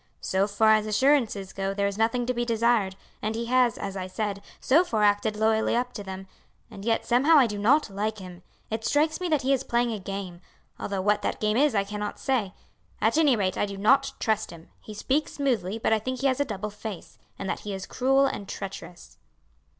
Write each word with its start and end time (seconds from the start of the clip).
"So 0.21 0.47
far 0.47 0.73
as 0.73 0.87
assurances 0.87 1.53
go 1.53 1.75
there 1.75 1.85
is 1.85 1.95
nothing 1.95 2.25
to 2.25 2.33
be 2.33 2.43
desired, 2.43 2.95
and 3.21 3.35
he 3.35 3.45
has, 3.45 3.77
as 3.77 3.95
I 3.95 4.07
said, 4.07 4.41
so 4.59 4.83
far 4.83 5.03
acted 5.03 5.35
loyally 5.35 5.75
up 5.75 5.93
to 5.93 6.03
them, 6.03 6.25
and 6.71 6.83
yet 6.83 7.05
somehow 7.05 7.37
I 7.37 7.45
do 7.45 7.59
not 7.59 7.87
like 7.91 8.17
him. 8.17 8.41
It 8.71 8.83
strikes 8.83 9.21
me 9.21 9.29
that 9.29 9.43
he 9.43 9.53
is 9.53 9.63
playing 9.63 9.91
a 9.91 9.99
game, 9.99 10.41
although 10.79 11.01
what 11.01 11.21
that 11.21 11.39
game 11.39 11.55
is 11.55 11.75
I 11.75 11.83
cannot 11.83 12.17
say. 12.19 12.55
At 12.99 13.15
anyrate 13.15 13.57
I 13.59 13.67
do 13.67 13.77
not 13.77 14.13
trust 14.19 14.49
him; 14.49 14.69
he 14.79 14.95
speaks 14.95 15.33
smoothly 15.33 15.77
but 15.77 15.93
I 15.93 15.99
think 15.99 16.21
he 16.21 16.25
has 16.25 16.39
a 16.39 16.45
double 16.45 16.71
face, 16.71 17.19
and 17.37 17.47
that 17.47 17.59
he 17.59 17.71
is 17.71 17.85
cruel 17.85 18.25
and 18.25 18.49
treacherous." 18.49 19.19